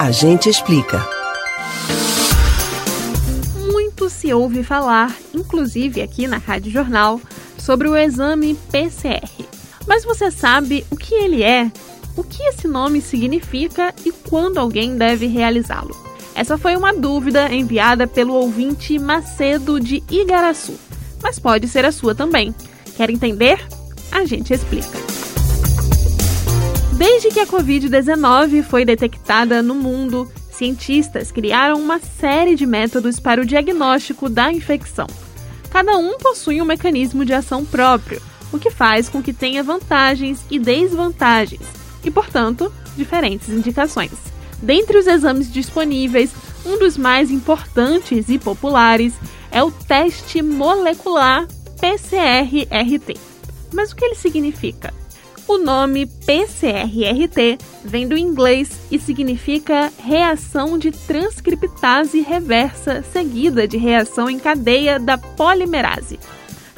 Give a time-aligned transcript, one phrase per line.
[0.00, 1.06] A gente explica.
[3.70, 7.20] Muito se ouve falar, inclusive aqui na Rádio Jornal,
[7.58, 9.28] sobre o exame PCR.
[9.86, 11.70] Mas você sabe o que ele é?
[12.16, 15.94] O que esse nome significa e quando alguém deve realizá-lo?
[16.34, 20.80] Essa foi uma dúvida enviada pelo ouvinte Macedo de Igaraçu,
[21.22, 22.54] mas pode ser a sua também.
[22.96, 23.62] Quer entender?
[24.10, 25.09] A gente explica.
[27.00, 33.40] Desde que a Covid-19 foi detectada no mundo, cientistas criaram uma série de métodos para
[33.40, 35.06] o diagnóstico da infecção.
[35.70, 38.20] Cada um possui um mecanismo de ação próprio,
[38.52, 41.62] o que faz com que tenha vantagens e desvantagens,
[42.04, 44.12] e, portanto, diferentes indicações.
[44.60, 46.34] Dentre os exames disponíveis,
[46.66, 49.14] um dos mais importantes e populares
[49.50, 51.48] é o teste molecular
[51.80, 53.16] PCR-RT.
[53.72, 54.99] Mas o que ele significa?
[55.50, 64.30] O nome PCR-RT vem do inglês e significa reação de transcriptase reversa seguida de reação
[64.30, 66.20] em cadeia da polimerase.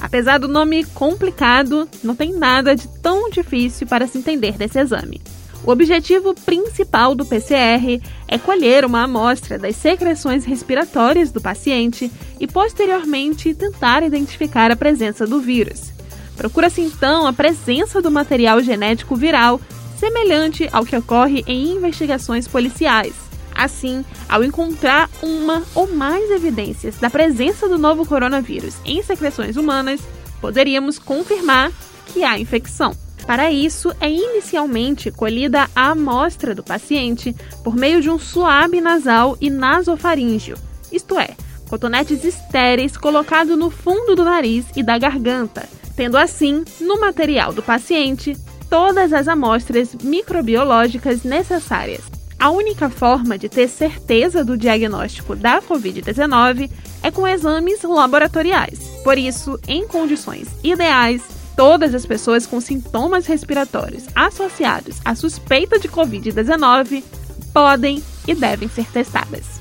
[0.00, 5.20] Apesar do nome complicado, não tem nada de tão difícil para se entender desse exame.
[5.66, 12.46] O objetivo principal do PCR é colher uma amostra das secreções respiratórias do paciente e,
[12.46, 15.92] posteriormente, tentar identificar a presença do vírus.
[16.36, 19.61] Procura-se então a presença do material genético viral,
[19.98, 23.14] semelhante ao que ocorre em investigações policiais.
[23.55, 30.00] Assim, ao encontrar uma ou mais evidências da presença do novo coronavírus em secreções humanas,
[30.41, 31.70] poderíamos confirmar
[32.06, 32.96] que há infecção.
[33.27, 39.36] Para isso, é inicialmente colhida a amostra do paciente por meio de um suave nasal
[39.41, 40.56] e nasofaríngeo,
[40.92, 41.30] isto é,
[41.69, 47.62] cotonetes estéreis colocados no fundo do nariz e da garganta, tendo assim, no material do
[47.62, 48.36] paciente,
[48.68, 52.00] todas as amostras microbiológicas necessárias.
[52.38, 56.70] A única forma de ter certeza do diagnóstico da Covid-19
[57.02, 58.78] é com exames laboratoriais.
[59.04, 61.22] Por isso, em condições ideais,
[61.56, 67.05] todas as pessoas com sintomas respiratórios associados à suspeita de Covid-19
[67.52, 69.61] podem e devem ser testadas.